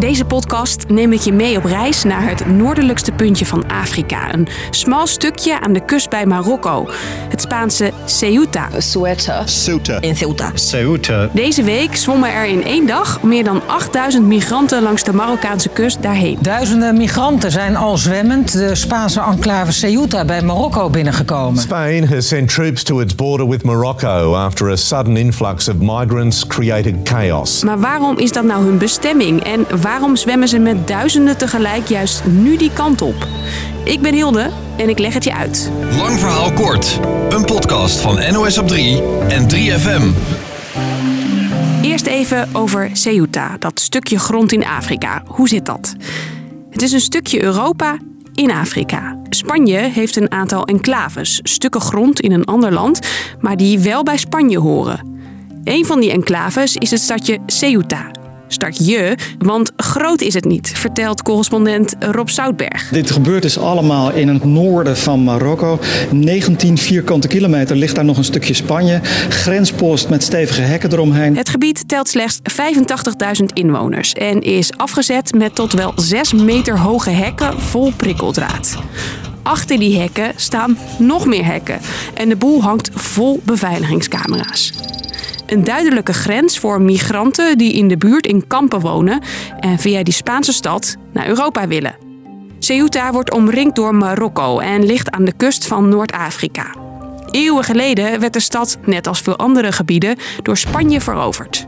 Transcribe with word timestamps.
Deze 0.00 0.24
podcast 0.24 0.88
neem 0.88 1.12
ik 1.12 1.20
je 1.20 1.32
mee 1.32 1.56
op 1.56 1.64
reis 1.64 2.04
naar 2.04 2.28
het 2.28 2.46
noordelijkste 2.46 3.12
puntje 3.12 3.46
van 3.46 3.69
Afrika. 3.80 4.34
Een 4.34 4.48
smal 4.70 5.06
stukje 5.06 5.60
aan 5.60 5.72
de 5.72 5.84
kust 5.84 6.10
bij 6.10 6.26
Marokko. 6.26 6.88
Het 7.28 7.40
Spaanse 7.40 7.92
Ceuta. 8.06 8.68
Ceuta. 8.78 9.46
Ceuta. 9.46 10.00
In 10.00 10.16
Ceuta. 10.16 10.50
Ceuta. 10.54 11.28
Deze 11.32 11.62
week 11.62 11.96
zwommen 11.96 12.32
er 12.32 12.44
in 12.44 12.64
één 12.64 12.86
dag 12.86 13.22
meer 13.22 13.44
dan 13.44 13.62
8000 13.66 14.26
migranten 14.26 14.82
langs 14.82 15.02
de 15.02 15.12
Marokkaanse 15.12 15.68
kust 15.68 16.02
daarheen. 16.02 16.38
Duizenden 16.40 16.96
migranten 16.96 17.50
zijn 17.50 17.76
al 17.76 17.96
zwemmend 17.96 18.52
de 18.52 18.74
Spaanse 18.74 19.20
enclave 19.20 19.72
Ceuta 19.72 20.24
bij 20.24 20.42
Marokko 20.42 20.90
binnengekomen. 20.90 21.62
Spain 21.62 22.08
has 22.08 22.28
sent 22.28 22.54
troops 22.54 22.82
to 22.82 23.00
its 23.00 23.14
border 23.14 23.48
with 23.48 23.64
Morocco 23.64 24.34
after 24.34 24.70
a 24.70 24.76
sudden 24.76 25.16
influx 25.16 25.68
of 25.68 25.74
migrants 25.78 26.46
created 26.46 26.94
chaos. 27.04 27.64
Maar 27.64 27.78
waarom 27.78 28.18
is 28.18 28.32
dat 28.32 28.44
nou 28.44 28.64
hun 28.64 28.78
bestemming? 28.78 29.44
En 29.44 29.66
waarom 29.80 30.16
zwemmen 30.16 30.48
ze 30.48 30.58
met 30.58 30.88
duizenden 30.88 31.36
tegelijk 31.36 31.88
juist 31.88 32.22
nu 32.24 32.56
die 32.56 32.70
kant 32.72 33.02
op? 33.02 33.26
Ik 33.84 34.00
ben 34.00 34.14
Hilde 34.14 34.50
en 34.76 34.88
ik 34.88 34.98
leg 34.98 35.14
het 35.14 35.24
je 35.24 35.34
uit. 35.34 35.70
Lang 35.96 36.18
verhaal 36.18 36.52
kort. 36.52 37.00
Een 37.28 37.44
podcast 37.44 38.00
van 38.00 38.32
NOS 38.32 38.58
op 38.58 38.68
3 38.68 39.02
en 39.28 39.48
3FM. 39.54 40.02
Eerst 41.82 42.06
even 42.06 42.48
over 42.52 42.90
Ceuta, 42.92 43.56
dat 43.58 43.80
stukje 43.80 44.18
grond 44.18 44.52
in 44.52 44.64
Afrika. 44.64 45.22
Hoe 45.26 45.48
zit 45.48 45.66
dat? 45.66 45.94
Het 46.70 46.82
is 46.82 46.92
een 46.92 47.00
stukje 47.00 47.42
Europa 47.42 47.98
in 48.34 48.50
Afrika. 48.50 49.18
Spanje 49.28 49.78
heeft 49.78 50.16
een 50.16 50.32
aantal 50.32 50.64
enclaves, 50.64 51.40
stukken 51.42 51.80
grond 51.80 52.20
in 52.20 52.32
een 52.32 52.44
ander 52.44 52.72
land, 52.72 53.00
maar 53.40 53.56
die 53.56 53.78
wel 53.78 54.02
bij 54.02 54.16
Spanje 54.16 54.58
horen. 54.58 55.18
Een 55.64 55.86
van 55.86 56.00
die 56.00 56.10
enclaves 56.10 56.76
is 56.76 56.90
het 56.90 57.00
stadje 57.00 57.38
Ceuta. 57.46 58.10
Start 58.52 58.86
je, 58.86 59.16
want 59.38 59.72
groot 59.76 60.20
is 60.20 60.34
het 60.34 60.44
niet, 60.44 60.72
vertelt 60.76 61.22
correspondent 61.22 61.94
Rob 61.98 62.28
Zoutberg. 62.28 62.88
Dit 62.88 63.10
gebeurt 63.10 63.42
dus 63.42 63.58
allemaal 63.58 64.12
in 64.12 64.28
het 64.28 64.44
noorden 64.44 64.96
van 64.96 65.24
Marokko. 65.24 65.78
19 66.10 66.78
vierkante 66.78 67.28
kilometer 67.28 67.76
ligt 67.76 67.94
daar 67.94 68.04
nog 68.04 68.16
een 68.16 68.24
stukje 68.24 68.54
Spanje. 68.54 69.00
Grenspost 69.28 70.08
met 70.08 70.22
stevige 70.22 70.60
hekken 70.60 70.92
eromheen. 70.92 71.36
Het 71.36 71.48
gebied 71.48 71.88
telt 71.88 72.08
slechts 72.08 72.40
85.000 73.40 73.44
inwoners 73.52 74.12
en 74.12 74.40
is 74.40 74.76
afgezet 74.76 75.34
met 75.34 75.54
tot 75.54 75.72
wel 75.72 75.92
6 75.96 76.32
meter 76.32 76.78
hoge 76.78 77.10
hekken 77.10 77.60
vol 77.60 77.92
prikkeldraad. 77.96 78.76
Achter 79.42 79.78
die 79.78 79.98
hekken 79.98 80.32
staan 80.36 80.78
nog 80.98 81.26
meer 81.26 81.44
hekken 81.44 81.78
en 82.14 82.28
de 82.28 82.36
boel 82.36 82.62
hangt 82.62 82.90
vol 82.94 83.40
beveiligingscamera's. 83.44 84.72
Een 85.50 85.64
duidelijke 85.64 86.12
grens 86.12 86.58
voor 86.58 86.80
migranten 86.80 87.58
die 87.58 87.72
in 87.72 87.88
de 87.88 87.96
buurt 87.96 88.26
in 88.26 88.46
kampen 88.46 88.80
wonen 88.80 89.22
en 89.60 89.78
via 89.78 90.02
die 90.02 90.14
Spaanse 90.14 90.52
stad 90.52 90.96
naar 91.12 91.28
Europa 91.28 91.68
willen. 91.68 91.96
Ceuta 92.58 93.12
wordt 93.12 93.32
omringd 93.32 93.76
door 93.76 93.94
Marokko 93.94 94.58
en 94.58 94.84
ligt 94.84 95.10
aan 95.10 95.24
de 95.24 95.32
kust 95.32 95.66
van 95.66 95.88
Noord-Afrika. 95.88 96.74
Eeuwen 97.30 97.64
geleden 97.64 98.20
werd 98.20 98.32
de 98.32 98.40
stad, 98.40 98.78
net 98.84 99.06
als 99.06 99.20
veel 99.20 99.36
andere 99.36 99.72
gebieden, 99.72 100.16
door 100.42 100.56
Spanje 100.56 101.00
veroverd. 101.00 101.66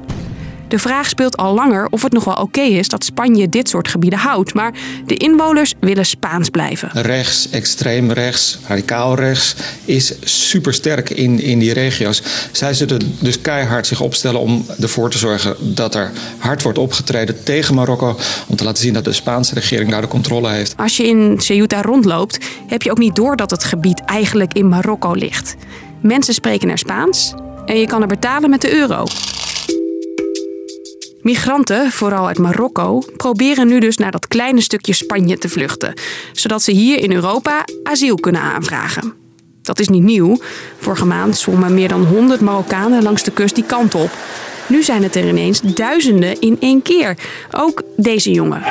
De 0.72 0.78
vraag 0.78 1.08
speelt 1.08 1.36
al 1.36 1.54
langer 1.54 1.86
of 1.90 2.02
het 2.02 2.12
nog 2.12 2.24
wel 2.24 2.34
oké 2.34 2.60
is 2.60 2.88
dat 2.88 3.04
Spanje 3.04 3.48
dit 3.48 3.68
soort 3.68 3.88
gebieden 3.88 4.18
houdt, 4.18 4.54
maar 4.54 4.72
de 5.06 5.16
inwoners 5.16 5.74
willen 5.80 6.06
Spaans 6.06 6.48
blijven. 6.48 6.90
Rechts, 6.92 7.50
extreem 7.50 8.12
rechts, 8.12 8.58
radicaal 8.66 9.14
rechts 9.14 9.54
is 9.84 10.14
supersterk 10.24 11.10
in, 11.10 11.40
in 11.40 11.58
die 11.58 11.72
regio's. 11.72 12.22
Zij 12.52 12.74
zullen 12.74 13.16
dus 13.20 13.40
keihard 13.40 13.86
zich 13.86 14.00
opstellen 14.00 14.40
om 14.40 14.66
ervoor 14.80 15.10
te 15.10 15.18
zorgen 15.18 15.74
dat 15.74 15.94
er 15.94 16.10
hard 16.38 16.62
wordt 16.62 16.78
opgetreden 16.78 17.42
tegen 17.42 17.74
Marokko. 17.74 18.18
Om 18.46 18.56
te 18.56 18.64
laten 18.64 18.82
zien 18.82 18.94
dat 18.94 19.04
de 19.04 19.12
Spaanse 19.12 19.54
regering 19.54 19.90
daar 19.90 20.00
de 20.00 20.08
controle 20.08 20.48
heeft. 20.48 20.74
Als 20.76 20.96
je 20.96 21.06
in 21.06 21.40
Ceuta 21.40 21.82
rondloopt, 21.82 22.38
heb 22.66 22.82
je 22.82 22.90
ook 22.90 22.98
niet 22.98 23.16
door 23.16 23.36
dat 23.36 23.50
het 23.50 23.64
gebied 23.64 24.04
eigenlijk 24.04 24.52
in 24.52 24.68
Marokko 24.68 25.12
ligt. 25.12 25.56
Mensen 26.00 26.34
spreken 26.34 26.68
er 26.68 26.78
Spaans 26.78 27.34
en 27.66 27.78
je 27.78 27.86
kan 27.86 28.02
er 28.02 28.08
betalen 28.08 28.50
met 28.50 28.60
de 28.60 28.74
euro. 28.74 29.04
Migranten, 31.22 31.90
vooral 31.90 32.26
uit 32.26 32.38
Marokko, 32.38 33.02
proberen 33.16 33.68
nu 33.68 33.78
dus 33.78 33.96
naar 33.96 34.10
dat 34.10 34.28
kleine 34.28 34.60
stukje 34.60 34.92
Spanje 34.92 35.38
te 35.38 35.48
vluchten, 35.48 35.94
zodat 36.32 36.62
ze 36.62 36.72
hier 36.72 36.98
in 36.98 37.12
Europa 37.12 37.64
asiel 37.82 38.16
kunnen 38.16 38.40
aanvragen. 38.40 39.14
Dat 39.62 39.78
is 39.78 39.88
niet 39.88 40.02
nieuw. 40.02 40.38
Vorige 40.78 41.06
maand 41.06 41.36
zwommen 41.36 41.74
meer 41.74 41.88
dan 41.88 42.04
100 42.04 42.40
Marokkanen 42.40 43.02
langs 43.02 43.22
de 43.22 43.30
kust 43.30 43.54
die 43.54 43.64
kant 43.64 43.94
op. 43.94 44.10
Nu 44.66 44.82
zijn 44.82 45.02
het 45.02 45.16
er 45.16 45.28
ineens 45.28 45.60
duizenden 45.60 46.40
in 46.40 46.56
één 46.60 46.82
keer. 46.82 47.16
Ook 47.50 47.82
deze 47.96 48.30
jongen. 48.30 48.62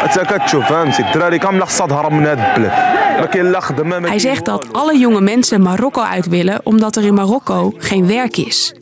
Hij 4.09 4.19
zegt 4.19 4.45
dat 4.45 4.73
alle 4.73 4.97
jonge 4.97 5.21
mensen 5.21 5.61
Marokko 5.61 6.01
uit 6.01 6.27
willen 6.27 6.61
omdat 6.63 6.95
er 6.95 7.03
in 7.03 7.13
Marokko 7.13 7.73
geen 7.77 8.07
werk 8.07 8.37
is. 8.37 8.73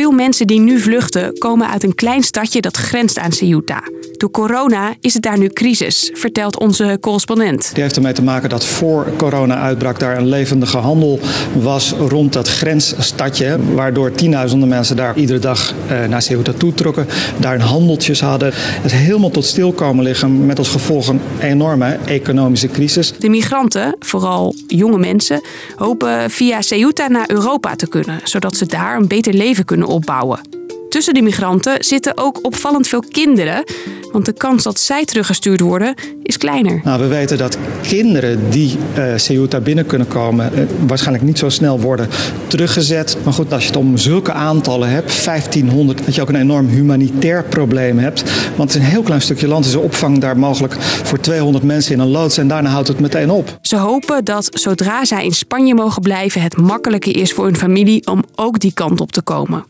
Veel 0.00 0.12
mensen 0.12 0.46
die 0.46 0.60
nu 0.60 0.78
vluchten 0.78 1.38
komen 1.38 1.68
uit 1.68 1.82
een 1.82 1.94
klein 1.94 2.22
stadje 2.22 2.60
dat 2.60 2.76
grenst 2.76 3.18
aan 3.18 3.32
Ceuta. 3.32 3.82
Door 4.20 4.30
corona 4.30 4.94
is 5.00 5.14
het 5.14 5.22
daar 5.22 5.38
nu 5.38 5.48
crisis, 5.48 6.10
vertelt 6.14 6.58
onze 6.58 6.98
correspondent. 7.00 7.70
Die 7.74 7.82
heeft 7.82 7.96
ermee 7.96 8.12
te 8.12 8.22
maken 8.22 8.48
dat 8.48 8.64
voor 8.64 9.06
corona 9.16 9.56
uitbrak 9.56 9.98
daar 9.98 10.16
een 10.16 10.28
levendige 10.28 10.76
handel 10.76 11.20
was 11.60 11.92
rond 11.92 12.32
dat 12.32 12.48
grensstadje. 12.48 13.58
Waardoor 13.74 14.12
tienduizenden 14.12 14.68
mensen 14.68 14.96
daar 14.96 15.16
iedere 15.16 15.38
dag 15.38 15.74
eh, 15.88 16.04
naar 16.08 16.22
Ceuta 16.22 16.52
toetrokken. 16.52 17.06
Daar 17.38 17.54
een 17.54 17.60
handeltjes 17.60 18.20
hadden. 18.20 18.50
Het 18.54 18.92
helemaal 18.92 19.30
tot 19.30 19.44
stil 19.44 19.72
komen 19.72 20.04
liggen 20.04 20.46
met 20.46 20.58
als 20.58 20.68
gevolg 20.68 21.08
een 21.08 21.20
enorme 21.40 21.98
economische 22.06 22.68
crisis. 22.68 23.12
De 23.18 23.28
migranten, 23.28 23.96
vooral 23.98 24.54
jonge 24.66 24.98
mensen, 24.98 25.40
hopen 25.76 26.30
via 26.30 26.62
Ceuta 26.62 27.08
naar 27.08 27.30
Europa 27.30 27.76
te 27.76 27.88
kunnen. 27.88 28.20
Zodat 28.24 28.56
ze 28.56 28.66
daar 28.66 28.96
een 28.96 29.08
beter 29.08 29.34
leven 29.34 29.64
kunnen 29.64 29.86
opbouwen. 29.86 30.59
Tussen 30.90 31.14
de 31.14 31.22
migranten 31.22 31.84
zitten 31.84 32.12
ook 32.16 32.38
opvallend 32.42 32.86
veel 32.86 33.04
kinderen, 33.10 33.64
want 34.12 34.24
de 34.24 34.32
kans 34.32 34.62
dat 34.62 34.78
zij 34.78 35.04
teruggestuurd 35.04 35.60
worden 35.60 35.94
is 36.22 36.36
kleiner. 36.36 36.80
Nou, 36.84 37.00
we 37.00 37.06
weten 37.06 37.38
dat 37.38 37.58
kinderen 37.82 38.50
die 38.50 38.76
uh, 38.98 39.04
Ceuta 39.16 39.60
binnen 39.60 39.86
kunnen 39.86 40.08
komen, 40.08 40.50
uh, 40.54 40.60
waarschijnlijk 40.86 41.24
niet 41.24 41.38
zo 41.38 41.48
snel 41.48 41.80
worden 41.80 42.08
teruggezet. 42.46 43.16
Maar 43.24 43.32
goed, 43.32 43.52
als 43.52 43.62
je 43.62 43.68
het 43.68 43.76
om 43.76 43.96
zulke 43.96 44.32
aantallen 44.32 44.90
hebt, 44.90 45.24
1500, 45.24 46.04
dat 46.04 46.14
je 46.14 46.22
ook 46.22 46.28
een 46.28 46.34
enorm 46.34 46.68
humanitair 46.68 47.44
probleem 47.44 47.98
hebt. 47.98 48.22
Want 48.56 48.72
het 48.72 48.82
is 48.82 48.86
een 48.86 48.92
heel 48.92 49.02
klein 49.02 49.22
stukje 49.22 49.48
land, 49.48 49.64
is 49.64 49.72
de 49.72 49.80
opvang 49.80 50.18
daar 50.18 50.38
mogelijk 50.38 50.74
voor 50.82 51.20
200 51.20 51.64
mensen 51.64 51.94
in 51.94 52.00
een 52.00 52.10
loods 52.10 52.38
en 52.38 52.48
daarna 52.48 52.70
houdt 52.70 52.88
het 52.88 53.00
meteen 53.00 53.30
op. 53.30 53.58
Ze 53.62 53.76
hopen 53.76 54.24
dat 54.24 54.48
zodra 54.50 55.04
zij 55.04 55.24
in 55.24 55.34
Spanje 55.34 55.74
mogen 55.74 56.02
blijven, 56.02 56.42
het 56.42 56.56
makkelijker 56.56 57.16
is 57.16 57.32
voor 57.32 57.44
hun 57.44 57.56
familie 57.56 58.06
om 58.06 58.24
ook 58.34 58.60
die 58.60 58.72
kant 58.72 59.00
op 59.00 59.12
te 59.12 59.22
komen. 59.22 59.64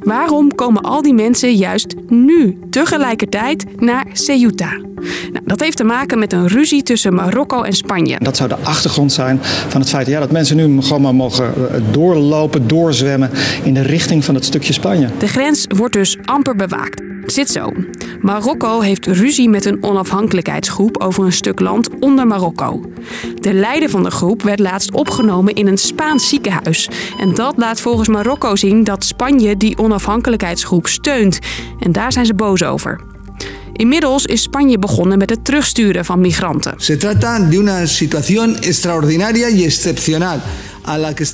Waarom 0.00 0.54
komen 0.54 0.82
al 0.82 1.02
die 1.02 1.14
mensen 1.14 1.54
juist 1.54 1.94
nu 2.08 2.58
tegelijkertijd 2.70 3.64
naar 3.80 4.06
Ceuta? 4.12 4.70
Nou, 5.32 5.44
dat 5.44 5.60
heeft 5.60 5.76
te 5.76 5.84
maken 5.84 6.18
met 6.18 6.32
een 6.32 6.46
ruzie 6.48 6.82
tussen 6.82 7.14
Marokko 7.14 7.62
en 7.62 7.72
Spanje. 7.72 8.16
Dat 8.18 8.36
zou 8.36 8.48
de 8.48 8.56
achtergrond 8.62 9.12
zijn 9.12 9.38
van 9.68 9.80
het 9.80 9.90
feit 9.90 10.06
ja, 10.06 10.20
dat 10.20 10.30
mensen 10.30 10.56
nu 10.56 10.82
gewoon 10.82 11.02
maar 11.02 11.14
mogen 11.14 11.52
doorlopen, 11.90 12.68
doorzwemmen 12.68 13.30
in 13.62 13.74
de 13.74 13.82
richting 13.82 14.24
van 14.24 14.34
het 14.34 14.44
stukje 14.44 14.72
Spanje. 14.72 15.08
De 15.18 15.28
grens 15.28 15.66
wordt 15.76 15.94
dus 15.94 16.16
amper 16.24 16.56
bewaakt. 16.56 17.02
Het 17.20 17.32
zit 17.32 17.50
zo. 17.50 17.72
Marokko 18.20 18.80
heeft 18.80 19.06
ruzie 19.06 19.48
met 19.48 19.64
een 19.64 19.82
onafhankelijkheidsgroep 19.82 20.98
over 20.98 21.24
een 21.24 21.32
stuk 21.32 21.60
land 21.60 21.88
onder 22.00 22.26
Marokko. 22.26 22.80
De 23.40 23.52
leider 23.52 23.90
van 23.90 24.02
de 24.02 24.10
groep 24.10 24.42
werd 24.42 24.58
laatst 24.58 24.92
opgenomen 24.92 25.54
in 25.54 25.66
een 25.66 25.78
Spaans 25.78 26.28
ziekenhuis. 26.28 26.88
En 27.18 27.34
dat 27.34 27.54
laat 27.56 27.80
volgens 27.80 28.08
Marokko 28.08 28.56
zien 28.56 28.84
dat 28.84 29.04
Spanje 29.04 29.56
die 29.56 29.78
onafhankelijkheidsgroep 29.78 30.86
steunt. 30.86 31.38
En 31.78 31.92
daar 31.92 32.12
zijn 32.12 32.26
ze 32.26 32.34
boos 32.34 32.62
over. 32.62 33.00
Inmiddels 33.72 34.26
is 34.26 34.42
Spanje 34.42 34.78
begonnen 34.78 35.18
met 35.18 35.30
het 35.30 35.44
terugsturen 35.44 36.04
van 36.04 36.20
migranten. 36.20 36.74
Se 36.76 36.96
trata 36.96 37.38
de 37.38 37.56
una 37.56 37.86
situación 37.86 38.56
extraordinaria 38.56 39.48
y 39.48 39.64
excepcional. 39.64 40.40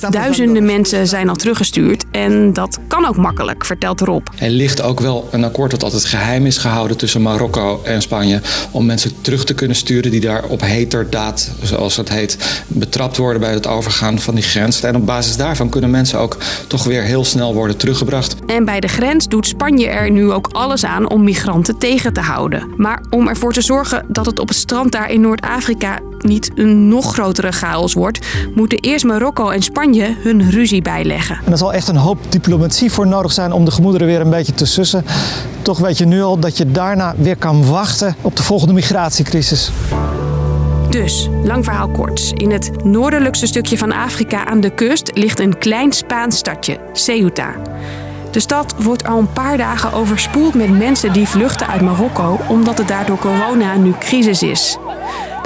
Duizenden 0.09 0.65
mensen 0.65 1.07
zijn 1.07 1.29
al 1.29 1.35
teruggestuurd 1.35 2.03
en 2.11 2.53
dat 2.53 2.79
kan 2.87 3.05
ook 3.05 3.17
makkelijk, 3.17 3.65
vertelt 3.65 4.01
Rob. 4.01 4.27
Er 4.39 4.49
ligt 4.49 4.81
ook 4.81 4.99
wel 4.99 5.27
een 5.31 5.43
akkoord 5.43 5.71
dat 5.71 5.83
altijd 5.83 6.05
geheim 6.05 6.45
is 6.45 6.57
gehouden 6.57 6.97
tussen 6.97 7.21
Marokko 7.21 7.81
en 7.83 8.01
Spanje 8.01 8.41
om 8.71 8.85
mensen 8.85 9.11
terug 9.21 9.45
te 9.45 9.53
kunnen 9.53 9.77
sturen 9.77 10.11
die 10.11 10.19
daar 10.19 10.43
op 10.43 10.61
heterdaad, 10.61 11.51
zoals 11.63 11.95
het 11.95 12.09
heet, 12.09 12.63
betrapt 12.67 13.17
worden 13.17 13.41
bij 13.41 13.53
het 13.53 13.67
overgaan 13.67 14.19
van 14.19 14.35
die 14.35 14.43
grens. 14.43 14.81
En 14.81 14.95
op 14.95 15.05
basis 15.05 15.37
daarvan 15.37 15.69
kunnen 15.69 15.89
mensen 15.89 16.19
ook 16.19 16.37
toch 16.67 16.83
weer 16.83 17.03
heel 17.03 17.25
snel 17.25 17.53
worden 17.53 17.77
teruggebracht. 17.77 18.35
En 18.45 18.65
bij 18.65 18.79
de 18.79 18.87
grens 18.87 19.27
doet 19.27 19.47
Spanje 19.47 19.87
er 19.87 20.11
nu 20.11 20.31
ook 20.31 20.49
alles 20.51 20.85
aan 20.85 21.09
om 21.09 21.23
migranten 21.23 21.77
tegen 21.77 22.13
te 22.13 22.21
houden. 22.21 22.73
Maar 22.77 23.01
om 23.09 23.27
ervoor 23.27 23.53
te 23.53 23.61
zorgen 23.61 24.05
dat 24.07 24.25
het 24.25 24.39
op 24.39 24.47
het 24.47 24.57
strand 24.57 24.91
daar 24.91 25.11
in 25.11 25.21
Noord-Afrika 25.21 25.99
niet 26.23 26.51
een 26.55 26.87
nog 26.87 27.13
grotere 27.13 27.51
chaos 27.51 27.93
wordt, 27.93 28.25
moeten 28.55 28.79
eerst 28.79 29.05
Marokko 29.05 29.49
en 29.49 29.61
Spanje 29.61 30.15
hun 30.23 30.49
ruzie 30.49 30.81
bijleggen. 30.81 31.39
En 31.45 31.51
er 31.51 31.57
zal 31.57 31.73
echt 31.73 31.87
een 31.87 31.95
hoop 31.95 32.17
diplomatie 32.29 32.91
voor 32.91 33.07
nodig 33.07 33.31
zijn 33.31 33.51
om 33.51 33.65
de 33.65 33.71
gemoederen 33.71 34.07
weer 34.07 34.21
een 34.21 34.29
beetje 34.29 34.53
te 34.53 34.65
sussen. 34.65 35.05
Toch 35.61 35.79
weet 35.79 35.97
je 35.97 36.05
nu 36.05 36.21
al 36.21 36.39
dat 36.39 36.57
je 36.57 36.71
daarna 36.71 37.15
weer 37.17 37.37
kan 37.37 37.65
wachten 37.65 38.15
op 38.21 38.35
de 38.35 38.43
volgende 38.43 38.73
migratiecrisis. 38.73 39.71
Dus, 40.89 41.29
lang 41.43 41.63
verhaal 41.63 41.89
kort. 41.89 42.31
In 42.33 42.51
het 42.51 42.83
noordelijkste 42.83 43.47
stukje 43.47 43.77
van 43.77 43.91
Afrika 43.91 44.45
aan 44.45 44.59
de 44.59 44.69
kust 44.69 45.11
ligt 45.13 45.39
een 45.39 45.57
klein 45.57 45.93
Spaans 45.93 46.37
stadje, 46.37 46.79
Ceuta. 46.93 47.53
De 48.31 48.39
stad 48.39 48.75
wordt 48.77 49.05
al 49.07 49.19
een 49.19 49.33
paar 49.33 49.57
dagen 49.57 49.93
overspoeld 49.93 50.53
met 50.53 50.77
mensen 50.77 51.13
die 51.13 51.27
vluchten 51.27 51.67
uit 51.67 51.81
Marokko 51.81 52.39
omdat 52.47 52.77
het 52.77 52.87
daar 52.87 53.05
door 53.05 53.17
corona 53.17 53.75
nu 53.75 53.93
crisis 53.99 54.43
is. 54.43 54.77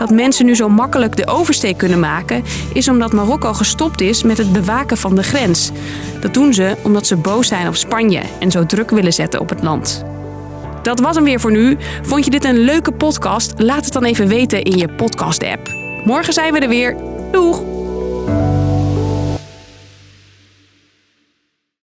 Dat 0.02 0.12
mensen 0.12 0.46
nu 0.46 0.56
zo 0.56 0.70
makkelijk 0.70 1.16
de 1.16 1.28
oversteek 1.28 1.78
kunnen 1.78 2.00
maken, 2.00 2.44
is 2.74 2.88
omdat 2.88 3.14
Marokko 3.14 3.54
gestopt 3.54 4.02
is 4.02 4.24
met 4.24 4.38
het 4.38 4.52
bewaken 4.52 4.98
van 4.98 5.16
de 5.16 5.24
grens. 5.24 5.72
Dat 6.20 6.34
doen 6.34 6.54
ze 6.54 6.76
omdat 6.84 7.08
ze 7.08 7.16
boos 7.16 7.48
zijn 7.48 7.68
op 7.68 7.76
Spanje 7.76 8.22
en 8.40 8.52
zo 8.52 8.66
druk 8.66 8.90
willen 8.90 9.14
zetten 9.14 9.40
op 9.40 9.50
het 9.50 9.64
land. 9.64 10.04
Dat 10.82 11.00
was 11.00 11.16
hem 11.16 11.24
weer 11.24 11.40
voor 11.40 11.52
nu. 11.52 11.78
Vond 12.02 12.26
je 12.26 12.32
dit 12.32 12.44
een 12.44 12.58
leuke 12.58 12.92
podcast? 12.92 13.54
Laat 13.58 13.84
het 13.84 13.94
dan 13.94 14.04
even 14.04 14.28
weten 14.28 14.64
in 14.64 14.78
je 14.78 14.90
podcast-app. 14.90 15.70
Morgen 16.06 16.34
zijn 16.34 16.54
we 16.54 16.60
er 16.60 16.70
weer. 16.70 16.96
Doeg! 17.32 17.81